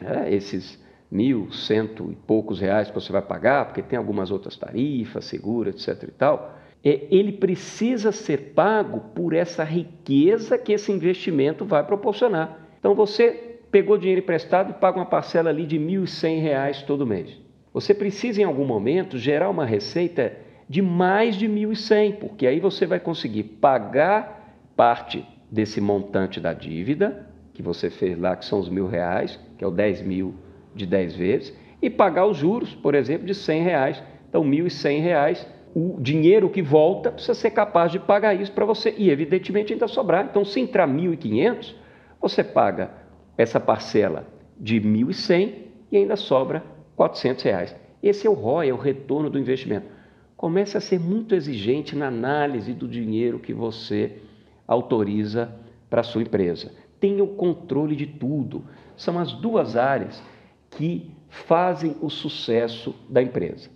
é, 0.00 0.34
esses 0.34 0.82
mil, 1.10 1.52
cento 1.52 2.10
e 2.10 2.16
poucos 2.16 2.60
reais 2.60 2.88
que 2.88 2.94
você 2.94 3.12
vai 3.12 3.22
pagar, 3.22 3.66
porque 3.66 3.82
tem 3.82 3.96
algumas 3.96 4.30
outras 4.30 4.56
tarifas, 4.56 5.24
seguro, 5.26 5.70
etc. 5.70 6.02
e 6.02 6.10
tal, 6.10 6.58
é, 6.88 7.08
ele 7.10 7.32
precisa 7.32 8.12
ser 8.12 8.52
pago 8.54 9.00
por 9.12 9.34
essa 9.34 9.64
riqueza 9.64 10.56
que 10.56 10.72
esse 10.72 10.92
investimento 10.92 11.64
vai 11.64 11.84
proporcionar. 11.84 12.60
Então, 12.78 12.94
você 12.94 13.58
pegou 13.72 13.98
dinheiro 13.98 14.20
emprestado 14.20 14.70
e 14.70 14.74
paga 14.74 14.98
uma 14.98 15.06
parcela 15.06 15.50
ali 15.50 15.66
de 15.66 15.78
R$ 15.78 15.84
1.100 15.84 16.86
todo 16.86 17.04
mês. 17.04 17.36
Você 17.74 17.92
precisa, 17.92 18.40
em 18.40 18.44
algum 18.44 18.64
momento, 18.64 19.18
gerar 19.18 19.50
uma 19.50 19.66
receita 19.66 20.36
de 20.68 20.80
mais 20.80 21.34
de 21.34 21.48
1.100, 21.48 22.18
porque 22.18 22.46
aí 22.46 22.60
você 22.60 22.86
vai 22.86 23.00
conseguir 23.00 23.42
pagar 23.42 24.54
parte 24.76 25.26
desse 25.50 25.80
montante 25.80 26.38
da 26.38 26.52
dívida 26.52 27.26
que 27.52 27.62
você 27.62 27.90
fez 27.90 28.16
lá, 28.16 28.36
que 28.36 28.44
são 28.44 28.60
os 28.60 28.68
mil 28.68 28.86
reais, 28.86 29.40
que 29.58 29.64
é 29.64 29.66
o 29.66 29.72
10 29.72 30.02
mil 30.02 30.34
de 30.72 30.86
10 30.86 31.16
vezes, 31.16 31.58
e 31.82 31.90
pagar 31.90 32.26
os 32.26 32.36
juros, 32.36 32.76
por 32.76 32.94
exemplo, 32.94 33.26
de 33.26 33.34
100 33.34 33.62
reais. 33.62 34.02
Então, 34.28 34.44
1.100 34.44 35.00
reais, 35.00 35.55
o 35.78 36.00
dinheiro 36.00 36.48
que 36.48 36.62
volta 36.62 37.12
precisa 37.12 37.34
ser 37.34 37.50
capaz 37.50 37.92
de 37.92 37.98
pagar 37.98 38.32
isso 38.32 38.50
para 38.50 38.64
você, 38.64 38.94
e 38.96 39.10
evidentemente 39.10 39.74
ainda 39.74 39.86
sobrar. 39.86 40.24
Então, 40.24 40.42
se 40.42 40.58
entrar 40.58 40.88
1.500, 40.88 41.74
você 42.18 42.42
paga 42.42 42.92
essa 43.36 43.60
parcela 43.60 44.26
de 44.58 44.80
1.100 44.80 45.52
e 45.92 45.98
ainda 45.98 46.16
sobra 46.16 46.64
400 46.96 47.44
reais. 47.44 47.76
Esse 48.02 48.26
é 48.26 48.30
o 48.30 48.32
ROI, 48.32 48.70
é 48.70 48.72
o 48.72 48.78
retorno 48.78 49.28
do 49.28 49.38
investimento. 49.38 49.86
Comece 50.34 50.78
a 50.78 50.80
ser 50.80 50.98
muito 50.98 51.34
exigente 51.34 51.94
na 51.94 52.06
análise 52.06 52.72
do 52.72 52.88
dinheiro 52.88 53.38
que 53.38 53.52
você 53.52 54.22
autoriza 54.66 55.54
para 55.90 56.00
a 56.00 56.04
sua 56.04 56.22
empresa. 56.22 56.72
Tenha 56.98 57.22
o 57.22 57.34
controle 57.36 57.94
de 57.94 58.06
tudo. 58.06 58.64
São 58.96 59.18
as 59.18 59.30
duas 59.30 59.76
áreas 59.76 60.22
que 60.70 61.10
fazem 61.28 61.94
o 62.00 62.08
sucesso 62.08 62.94
da 63.10 63.22
empresa. 63.22 63.75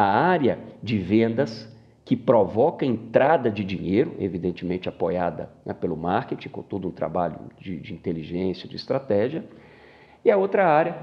A 0.00 0.02
área 0.02 0.58
de 0.82 0.96
vendas, 0.96 1.70
que 2.06 2.16
provoca 2.16 2.86
entrada 2.86 3.50
de 3.50 3.62
dinheiro, 3.62 4.16
evidentemente 4.18 4.88
apoiada 4.88 5.50
né, 5.62 5.74
pelo 5.74 5.94
marketing, 5.94 6.48
com 6.48 6.62
todo 6.62 6.88
um 6.88 6.90
trabalho 6.90 7.38
de, 7.60 7.76
de 7.76 7.92
inteligência, 7.92 8.66
de 8.66 8.76
estratégia. 8.76 9.44
E 10.24 10.30
a 10.30 10.38
outra 10.38 10.66
área, 10.66 10.96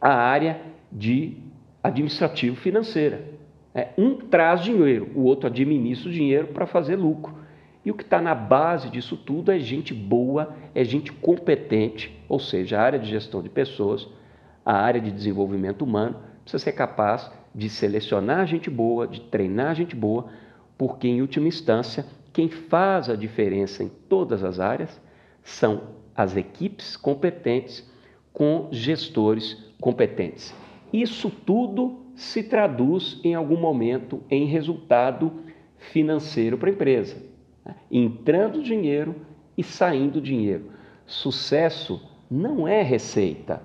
a 0.00 0.14
área 0.14 0.60
de 0.92 1.38
administrativo 1.82 2.54
financeira, 2.54 3.24
é, 3.74 3.88
um 3.98 4.14
traz 4.14 4.60
dinheiro, 4.60 5.10
o 5.16 5.24
outro 5.24 5.48
administra 5.48 6.08
o 6.08 6.12
dinheiro 6.12 6.46
para 6.54 6.66
fazer 6.68 6.94
lucro. 6.94 7.34
E 7.84 7.90
o 7.90 7.94
que 7.94 8.04
está 8.04 8.20
na 8.20 8.32
base 8.32 8.90
disso 8.90 9.16
tudo 9.16 9.50
é 9.50 9.58
gente 9.58 9.92
boa, 9.92 10.54
é 10.72 10.84
gente 10.84 11.10
competente, 11.10 12.16
ou 12.28 12.38
seja, 12.38 12.78
a 12.78 12.82
área 12.82 12.98
de 13.00 13.10
gestão 13.10 13.42
de 13.42 13.48
pessoas, 13.48 14.06
a 14.64 14.74
área 14.74 15.00
de 15.00 15.10
desenvolvimento 15.10 15.82
humano, 15.82 16.14
precisa 16.44 16.62
ser 16.62 16.72
capaz 16.74 17.28
de 17.54 17.68
selecionar 17.68 18.46
gente 18.46 18.70
boa, 18.70 19.06
de 19.06 19.20
treinar 19.20 19.74
gente 19.74 19.94
boa, 19.96 20.28
porque 20.78 21.08
em 21.08 21.20
última 21.20 21.48
instância, 21.48 22.06
quem 22.32 22.48
faz 22.48 23.08
a 23.08 23.16
diferença 23.16 23.82
em 23.82 23.88
todas 24.08 24.44
as 24.44 24.60
áreas 24.60 25.00
são 25.42 25.82
as 26.14 26.36
equipes 26.36 26.96
competentes 26.96 27.88
com 28.32 28.68
gestores 28.70 29.56
competentes. 29.80 30.54
Isso 30.92 31.30
tudo 31.30 32.00
se 32.14 32.42
traduz 32.42 33.20
em 33.24 33.34
algum 33.34 33.56
momento 33.56 34.22
em 34.30 34.46
resultado 34.46 35.32
financeiro 35.78 36.58
para 36.58 36.68
a 36.68 36.72
empresa, 36.72 37.16
né? 37.64 37.74
entrando 37.90 38.62
dinheiro 38.62 39.14
e 39.56 39.62
saindo 39.62 40.20
dinheiro. 40.20 40.70
Sucesso 41.06 42.00
não 42.30 42.68
é 42.68 42.82
receita. 42.82 43.62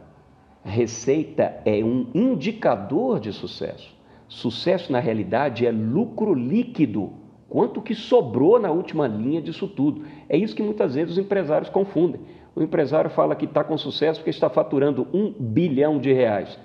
Receita 0.68 1.62
é 1.64 1.84
um 1.84 2.08
indicador 2.16 3.20
de 3.20 3.32
sucesso. 3.32 3.96
Sucesso, 4.28 4.92
na 4.92 5.00
realidade, 5.00 5.64
é 5.64 5.70
lucro 5.72 6.34
líquido. 6.34 7.14
Quanto 7.48 7.84
que 7.84 7.94
sobrou 7.94 8.60
na 8.60 8.72
última 8.72 9.08
linha 9.08 9.40
disso 9.40 9.68
tudo? 9.68 10.02
É 10.28 10.36
isso 10.36 10.56
que 10.56 10.64
muitas 10.64 10.96
vezes 10.96 11.12
os 11.12 11.18
empresários 11.20 11.70
confundem. 11.70 12.20
O 12.56 12.64
empresário 12.64 13.12
fala 13.12 13.36
que 13.36 13.46
está 13.46 13.64
com 13.64 13.78
sucesso 13.78 14.20
porque 14.20 14.32
está 14.32 14.50
faturando 14.50 15.08
um 15.14 15.32
bilhão 15.40 16.00
de 16.00 16.12
reais. 16.12 16.60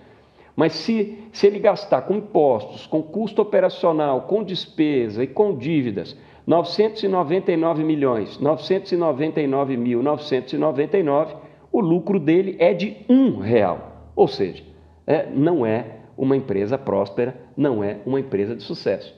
Mas 0.57 0.73
se, 0.73 1.19
se 1.31 1.47
ele 1.47 1.59
gastar 1.59 2.03
com 2.03 2.15
impostos, 2.15 2.87
com 2.87 3.03
custo 3.03 3.43
operacional, 3.43 4.23
com 4.23 4.43
despesa 4.43 5.23
e 5.23 5.27
com 5.27 5.55
dívidas, 5.55 6.17
999 6.47 7.85
milhões, 7.85 8.39
999 8.39 9.77
mil, 9.77 10.03
999, 10.03 11.35
o 11.71 11.81
lucro 11.81 12.19
dele 12.19 12.57
é 12.59 12.73
de 12.73 12.97
um 13.07 13.39
real. 13.39 13.90
Ou 14.15 14.29
seja, 14.29 14.63
é, 15.07 15.29
não 15.31 15.65
é 15.65 15.99
uma 16.17 16.37
empresa 16.37 16.77
próspera, 16.77 17.37
não 17.57 17.83
é 17.83 17.99
uma 18.05 18.21
empresa 18.21 18.55
de 18.55 18.63
sucesso. 18.63 19.15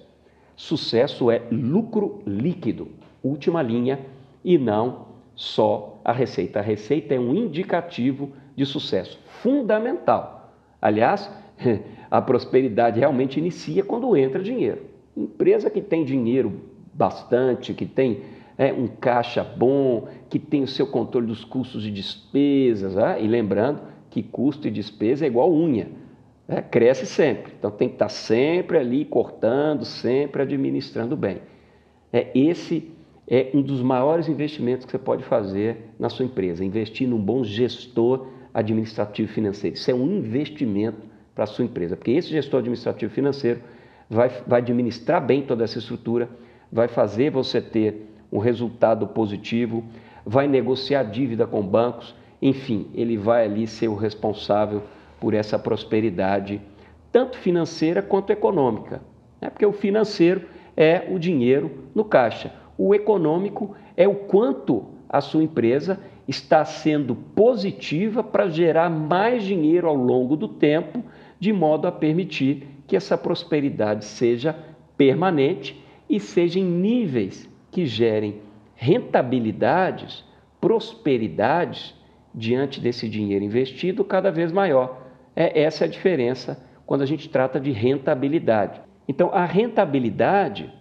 Sucesso 0.55 1.31
é 1.31 1.43
lucro 1.51 2.23
líquido, 2.27 2.89
última 3.23 3.63
linha, 3.63 4.01
e 4.45 4.59
não 4.59 5.07
só 5.35 6.01
a 6.05 6.13
receita. 6.13 6.59
A 6.59 6.63
receita 6.63 7.15
é 7.15 7.19
um 7.19 7.35
indicativo 7.35 8.33
de 8.55 8.67
sucesso 8.67 9.19
fundamental 9.43 10.43
Aliás, 10.83 11.31
a 12.11 12.21
prosperidade 12.21 12.99
realmente 12.99 13.39
inicia 13.39 13.85
quando 13.85 14.17
entra 14.17 14.43
dinheiro. 14.43 14.83
Empresa 15.17 15.71
que 15.71 15.81
tem 15.81 16.05
dinheiro 16.05 16.61
bastante, 16.93 17.73
que 17.73 17.87
tem 17.87 18.23
é, 18.59 18.73
um 18.73 18.89
caixa 18.89 19.45
bom, 19.45 20.09
que 20.29 20.41
tem 20.41 20.65
o 20.65 20.67
seu 20.67 20.89
controle 20.89 21.29
dos 21.29 21.45
custos 21.45 21.87
e 21.87 21.91
despesas, 21.91 22.99
ah, 22.99 23.19
e 23.19 23.29
lembrando 23.29 23.81
que 24.13 24.23
custo 24.23 24.69
e 24.69 24.71
despesa 24.71 25.25
é 25.25 25.29
igual 25.29 25.51
unha, 25.51 25.89
é, 26.47 26.61
cresce 26.61 27.07
sempre. 27.07 27.53
Então 27.59 27.71
tem 27.71 27.89
que 27.89 27.95
estar 27.95 28.11
sempre 28.11 28.77
ali 28.77 29.07
cortando, 29.07 29.87
sempre 29.87 30.43
administrando 30.43 31.17
bem. 31.17 31.39
É, 32.13 32.31
esse 32.35 32.91
é 33.27 33.51
um 33.55 33.63
dos 33.63 33.81
maiores 33.81 34.29
investimentos 34.29 34.85
que 34.85 34.93
você 34.93 34.99
pode 34.99 35.25
fazer 35.25 35.95
na 35.99 36.11
sua 36.11 36.27
empresa, 36.27 36.63
investir 36.63 37.09
num 37.09 37.19
bom 37.19 37.43
gestor 37.43 38.27
administrativo 38.53 39.33
financeiro. 39.33 39.77
Isso 39.77 39.91
é 39.91 39.95
um 39.95 40.19
investimento 40.19 40.99
para 41.35 41.45
a 41.45 41.47
sua 41.47 41.65
empresa, 41.65 41.97
porque 41.97 42.11
esse 42.11 42.29
gestor 42.29 42.61
administrativo 42.61 43.11
financeiro 43.15 43.61
vai, 44.11 44.29
vai 44.47 44.61
administrar 44.61 45.25
bem 45.25 45.41
toda 45.41 45.65
essa 45.65 45.79
estrutura, 45.79 46.29
vai 46.71 46.87
fazer 46.87 47.31
você 47.31 47.63
ter 47.63 48.11
um 48.31 48.39
resultado 48.39 49.07
positivo, 49.07 49.83
vai 50.27 50.47
negociar 50.47 51.05
dívida 51.05 51.47
com 51.47 51.63
bancos, 51.63 52.15
enfim, 52.43 52.89
ele 52.93 53.17
vai 53.17 53.45
ali 53.45 53.69
ser 53.69 53.87
o 53.87 53.95
responsável 53.95 54.83
por 55.21 55.33
essa 55.33 55.57
prosperidade, 55.57 56.61
tanto 57.13 57.39
financeira 57.39 58.03
quanto 58.03 58.31
econômica. 58.31 59.01
Né? 59.41 59.49
Porque 59.49 59.65
o 59.65 59.73
financeiro 59.73 60.43
é 60.77 61.07
o 61.09 61.21
dinheiro 61.21 61.71
no 61.95 62.05
caixa, 62.05 62.53
o 62.77 62.93
econômico 62.93 63.77
é 63.97 64.09
o 64.09 64.17
quanto 64.17 64.87
a 65.09 65.21
sua 65.21 65.45
empresa 65.45 66.01
está 66.27 66.65
sendo 66.65 67.15
positiva 67.15 68.25
para 68.25 68.49
gerar 68.49 68.91
mais 68.91 69.45
dinheiro 69.45 69.87
ao 69.87 69.95
longo 69.95 70.37
do 70.37 70.49
tempo, 70.49 71.05
de 71.39 71.53
modo 71.53 71.87
a 71.87 71.93
permitir 71.93 72.67
que 72.89 72.97
essa 72.97 73.17
prosperidade 73.17 74.05
seja 74.05 74.57
permanente 74.97 75.81
e 76.09 76.19
seja 76.19 76.59
em 76.59 76.65
níveis 76.65 77.49
que 77.71 77.87
gerem 77.87 78.41
rentabilidades, 78.75 80.25
prosperidades 80.61 81.95
diante 82.35 82.81
desse 82.81 83.09
dinheiro 83.09 83.45
investido 83.45 84.05
cada 84.05 84.31
vez 84.31 84.51
maior. 84.51 85.03
É 85.35 85.63
essa 85.63 85.85
a 85.85 85.89
diferença 85.89 86.63
quando 86.87 87.03
a 87.03 87.07
gente 87.07 87.29
trata 87.29 87.59
de 87.61 87.71
rentabilidade. 87.71 88.81
Então, 89.09 89.31
a 89.33 89.45
rentabilidade 89.45 90.73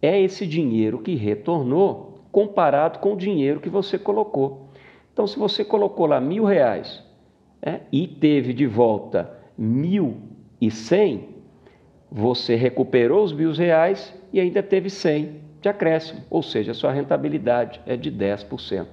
é 0.00 0.20
esse 0.20 0.46
dinheiro 0.46 0.98
que 0.98 1.14
retornou 1.14 2.24
comparado 2.30 2.98
com 2.98 3.14
o 3.14 3.16
dinheiro 3.16 3.60
que 3.60 3.68
você 3.68 3.98
colocou. 3.98 4.68
Então, 5.12 5.26
se 5.26 5.38
você 5.38 5.64
colocou 5.64 6.06
lá 6.06 6.20
mil 6.20 6.44
reais 6.44 7.02
é, 7.62 7.80
e 7.90 8.06
teve 8.06 8.52
de 8.52 8.66
volta 8.66 9.30
mil 9.56 10.16
e 10.60 10.70
cem, 10.70 11.28
você 12.10 12.54
recuperou 12.54 13.24
os 13.24 13.32
mil 13.32 13.52
reais 13.52 14.14
e 14.32 14.40
ainda 14.40 14.62
teve 14.62 14.90
cem 14.90 15.40
de 15.60 15.68
acréscimo, 15.68 16.20
ou 16.30 16.42
seja, 16.42 16.72
a 16.72 16.74
sua 16.74 16.92
rentabilidade 16.92 17.80
é 17.86 17.96
de 17.96 18.12
10%. 18.12 18.86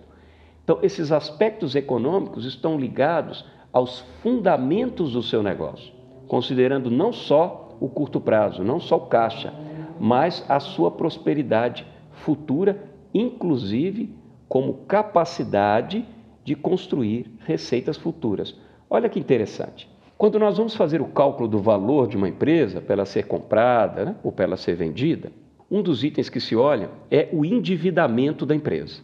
Então, 0.63 0.79
esses 0.82 1.12
aspectos 1.12 1.75
econômicos 1.75 2.46
estão 2.46 2.77
ligados 2.77 3.46
aos 3.72 4.00
fundamentos 4.22 5.13
do 5.13 5.22
seu 5.22 5.43
negócio, 5.43 5.93
considerando 6.27 6.89
não 6.89 7.12
só 7.12 7.75
o 7.82 7.89
curto 7.89 8.22
prazo, 8.22 8.63
não 8.63 8.79
só 8.79 8.98
o 8.98 9.08
caixa, 9.08 9.53
mas 10.00 10.46
a 10.48 10.60
sua 10.60 10.89
prosperidade 10.89 11.86
futura, 12.12 12.82
inclusive 13.13 14.15
como 14.48 14.86
capacidade 14.86 16.05
de 16.43 16.55
construir 16.55 17.25
receitas 17.39 17.98
futuras. 17.98 18.55
Olha 18.89 19.10
que 19.10 19.20
interessante. 19.20 19.89
Quando 20.17 20.39
nós 20.39 20.58
vamos 20.58 20.75
fazer 20.75 21.01
o 21.01 21.08
cálculo 21.08 21.50
do 21.50 21.60
valor 21.60 22.08
de 22.08 22.15
uma 22.15 22.29
empresa 22.29 22.79
para 22.79 22.93
ela 22.93 23.05
ser 23.05 23.27
comprada 23.27 24.05
né, 24.05 24.15
ou 24.24 24.32
para 24.32 24.46
ela 24.46 24.58
ser 24.58 24.75
vendida, 24.75 25.32
um 25.70 25.82
dos 25.82 26.03
itens 26.03 26.29
que 26.29 26.39
se 26.39 26.55
olha 26.55 26.89
é 27.10 27.27
o 27.34 27.43
endividamento 27.43 28.45
da 28.45 28.56
empresa. 28.56 29.02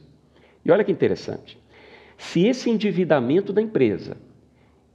E 0.63 0.72
olha 0.72 0.84
que 0.84 0.91
interessante. 0.91 1.58
Se 2.17 2.45
esse 2.45 2.69
endividamento 2.69 3.54
da 3.54 3.62
empresa 3.62 4.17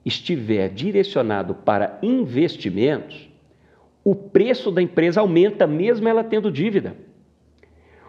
estiver 0.04 0.68
direcionado 0.68 1.54
para 1.54 1.98
investimentos, 2.02 3.28
o 4.04 4.14
preço 4.14 4.70
da 4.70 4.82
empresa 4.82 5.20
aumenta 5.20 5.66
mesmo 5.66 6.06
ela 6.06 6.22
tendo 6.22 6.52
dívida. 6.52 6.94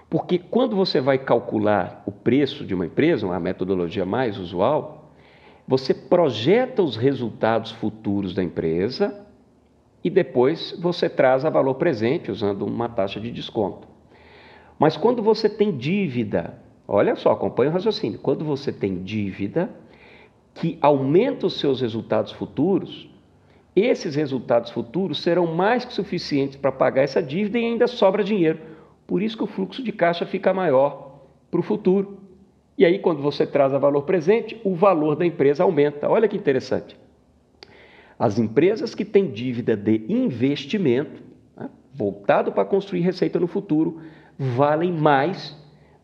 Porque 0.09 0.37
quando 0.37 0.75
você 0.75 0.99
vai 0.99 1.17
calcular 1.17 2.03
o 2.05 2.11
preço 2.11 2.65
de 2.65 2.73
uma 2.73 2.85
empresa, 2.85 3.25
uma 3.25 3.39
metodologia 3.39 4.05
mais 4.05 4.37
usual, 4.37 5.13
você 5.67 5.93
projeta 5.93 6.83
os 6.83 6.95
resultados 6.95 7.71
futuros 7.71 8.33
da 8.33 8.43
empresa 8.43 9.25
e 10.03 10.09
depois 10.09 10.77
você 10.79 11.09
traz 11.09 11.43
a 11.43 11.49
valor 11.49 11.75
presente 11.75 12.29
usando 12.29 12.65
uma 12.65 12.87
taxa 12.87 13.19
de 13.19 13.31
desconto. 13.31 13.87
Mas 14.77 14.95
quando 14.95 15.23
você 15.23 15.49
tem 15.49 15.75
dívida, 15.75 16.59
olha 16.87 17.15
só, 17.15 17.31
acompanha 17.31 17.69
o 17.69 17.73
raciocínio, 17.73 18.19
quando 18.19 18.45
você 18.45 18.71
tem 18.71 19.03
dívida 19.03 19.69
que 20.53 20.77
aumenta 20.81 21.47
os 21.47 21.59
seus 21.59 21.81
resultados 21.81 22.31
futuros, 22.31 23.09
esses 23.75 24.15
resultados 24.15 24.71
futuros 24.71 25.21
serão 25.21 25.47
mais 25.47 25.83
que 25.83 25.93
suficientes 25.93 26.55
para 26.55 26.71
pagar 26.71 27.03
essa 27.03 27.21
dívida 27.21 27.59
e 27.59 27.65
ainda 27.65 27.87
sobra 27.87 28.23
dinheiro. 28.23 28.59
Por 29.05 29.21
isso 29.21 29.37
que 29.37 29.43
o 29.43 29.47
fluxo 29.47 29.83
de 29.83 29.91
caixa 29.91 30.25
fica 30.25 30.53
maior 30.53 31.19
para 31.51 31.59
o 31.59 31.63
futuro. 31.63 32.19
E 32.77 32.85
aí, 32.85 32.99
quando 32.99 33.21
você 33.21 33.45
traz 33.45 33.73
a 33.73 33.77
valor 33.77 34.03
presente, 34.03 34.59
o 34.63 34.73
valor 34.73 35.15
da 35.15 35.25
empresa 35.25 35.63
aumenta. 35.63 36.09
Olha 36.09 36.27
que 36.27 36.37
interessante. 36.37 36.97
As 38.17 38.39
empresas 38.39 38.95
que 38.95 39.03
têm 39.03 39.29
dívida 39.29 39.75
de 39.75 40.05
investimento, 40.07 41.21
né, 41.55 41.69
voltado 41.93 42.51
para 42.53 42.63
construir 42.63 43.01
receita 43.01 43.39
no 43.39 43.47
futuro, 43.47 44.01
valem 44.37 44.91
mais 44.91 45.55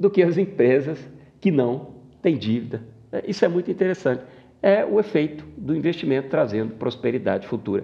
do 0.02 0.10
que 0.10 0.22
as 0.22 0.38
empresas 0.38 1.00
que 1.40 1.52
não 1.52 1.96
têm 2.22 2.38
dívida. 2.38 2.82
Isso 3.26 3.46
é 3.46 3.48
muito 3.48 3.70
interessante 3.70 4.24
é 4.62 4.86
o 4.86 5.00
efeito 5.00 5.44
do 5.58 5.76
investimento 5.76 6.30
trazendo 6.30 6.76
prosperidade 6.76 7.48
futura. 7.48 7.84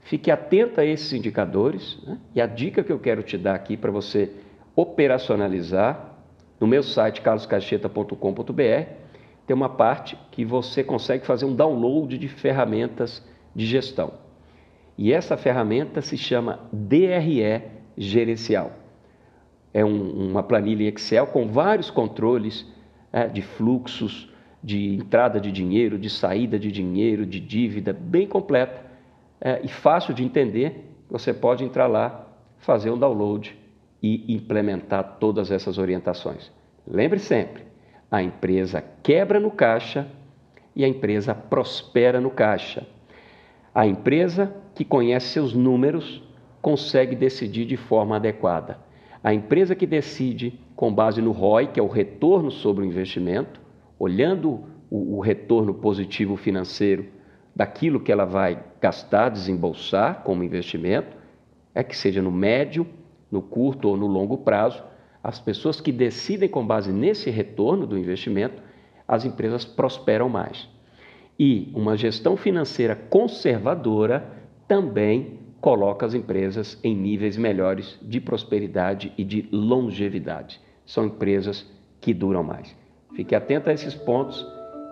Fique 0.00 0.30
atento 0.30 0.80
a 0.80 0.84
esses 0.84 1.12
indicadores 1.12 2.02
né? 2.04 2.18
e 2.34 2.40
a 2.40 2.46
dica 2.46 2.82
que 2.82 2.90
eu 2.90 2.98
quero 2.98 3.22
te 3.22 3.38
dar 3.38 3.54
aqui 3.54 3.76
para 3.76 3.90
você 3.90 4.32
operacionalizar 4.74 6.16
no 6.58 6.66
meu 6.66 6.82
site 6.82 7.20
carloscacheta.com.br 7.20 8.92
tem 9.46 9.54
uma 9.54 9.68
parte 9.68 10.18
que 10.30 10.44
você 10.44 10.82
consegue 10.82 11.24
fazer 11.24 11.44
um 11.44 11.54
download 11.54 12.18
de 12.18 12.28
ferramentas 12.28 13.24
de 13.54 13.64
gestão. 13.64 14.12
E 14.96 15.12
essa 15.12 15.36
ferramenta 15.36 16.02
se 16.02 16.18
chama 16.18 16.68
DRE 16.72 17.62
Gerencial. 17.96 18.72
É 19.72 19.84
um, 19.84 20.30
uma 20.30 20.42
planilha 20.42 20.88
Excel 20.88 21.26
com 21.26 21.46
vários 21.48 21.90
controles 21.90 22.66
é, 23.12 23.26
de 23.26 23.42
fluxos, 23.42 24.32
de 24.62 24.96
entrada 24.96 25.40
de 25.40 25.52
dinheiro, 25.52 25.98
de 25.98 26.10
saída 26.10 26.58
de 26.58 26.70
dinheiro, 26.72 27.24
de 27.24 27.38
dívida, 27.38 27.92
bem 27.92 28.26
completa 28.26 28.84
é, 29.40 29.60
e 29.62 29.68
fácil 29.68 30.14
de 30.14 30.24
entender. 30.24 30.84
Você 31.08 31.32
pode 31.32 31.64
entrar 31.64 31.86
lá, 31.86 32.26
fazer 32.58 32.90
um 32.90 32.98
download 32.98 33.56
e 34.02 34.34
implementar 34.34 35.16
todas 35.18 35.50
essas 35.50 35.78
orientações. 35.78 36.50
Lembre 36.86 37.18
sempre: 37.18 37.62
a 38.10 38.22
empresa 38.22 38.82
quebra 39.02 39.38
no 39.38 39.50
caixa 39.50 40.06
e 40.74 40.84
a 40.84 40.88
empresa 40.88 41.34
prospera 41.34 42.20
no 42.20 42.30
caixa. 42.30 42.86
A 43.74 43.86
empresa 43.86 44.54
que 44.74 44.84
conhece 44.84 45.28
seus 45.28 45.52
números 45.54 46.22
consegue 46.60 47.14
decidir 47.14 47.64
de 47.64 47.76
forma 47.76 48.16
adequada. 48.16 48.78
A 49.22 49.34
empresa 49.34 49.74
que 49.74 49.86
decide 49.86 50.60
com 50.76 50.92
base 50.92 51.20
no 51.20 51.32
ROI, 51.32 51.68
que 51.68 51.80
é 51.80 51.82
o 51.82 51.88
retorno 51.88 52.50
sobre 52.50 52.84
o 52.84 52.86
investimento, 52.86 53.60
olhando 53.98 54.64
o, 54.90 55.16
o 55.16 55.20
retorno 55.20 55.74
positivo 55.74 56.36
financeiro 56.36 57.06
daquilo 57.54 58.00
que 58.00 58.12
ela 58.12 58.24
vai 58.24 58.62
gastar, 58.80 59.30
desembolsar 59.30 60.22
como 60.22 60.44
investimento, 60.44 61.16
é 61.74 61.82
que 61.82 61.96
seja 61.96 62.22
no 62.22 62.30
médio, 62.30 62.86
no 63.30 63.42
curto 63.42 63.88
ou 63.88 63.96
no 63.96 64.06
longo 64.06 64.38
prazo, 64.38 64.82
as 65.22 65.40
pessoas 65.40 65.80
que 65.80 65.90
decidem 65.90 66.48
com 66.48 66.64
base 66.64 66.92
nesse 66.92 67.28
retorno 67.30 67.86
do 67.86 67.98
investimento, 67.98 68.62
as 69.06 69.24
empresas 69.24 69.64
prosperam 69.64 70.28
mais. 70.28 70.68
E 71.38 71.70
uma 71.74 71.96
gestão 71.96 72.36
financeira 72.36 72.94
conservadora 72.94 74.32
também 74.66 75.37
coloca 75.60 76.06
as 76.06 76.14
empresas 76.14 76.78
em 76.82 76.94
níveis 76.94 77.36
melhores 77.36 77.98
de 78.02 78.20
prosperidade 78.20 79.12
e 79.18 79.24
de 79.24 79.48
longevidade. 79.52 80.60
São 80.86 81.06
empresas 81.06 81.66
que 82.00 82.14
duram 82.14 82.42
mais. 82.42 82.74
Fique 83.14 83.34
atento 83.34 83.68
a 83.68 83.72
esses 83.72 83.94
pontos 83.94 84.46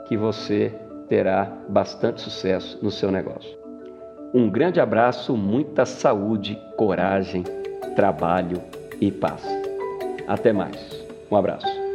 que 0.08 0.16
você 0.16 0.72
terá 1.08 1.44
bastante 1.68 2.20
sucesso 2.20 2.78
no 2.82 2.90
seu 2.90 3.10
negócio. 3.10 3.56
Um 4.34 4.50
grande 4.50 4.80
abraço, 4.80 5.36
muita 5.36 5.86
saúde, 5.86 6.58
coragem, 6.76 7.44
trabalho 7.94 8.60
e 9.00 9.10
paz. 9.10 9.42
Até 10.26 10.52
mais. 10.52 11.06
Um 11.30 11.36
abraço. 11.36 11.85